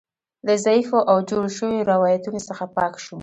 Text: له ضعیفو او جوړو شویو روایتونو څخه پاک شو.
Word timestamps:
له 0.45 0.53
ضعیفو 0.65 0.99
او 1.09 1.17
جوړو 1.29 1.49
شویو 1.57 1.87
روایتونو 1.91 2.39
څخه 2.49 2.63
پاک 2.75 2.93
شو. 3.05 3.17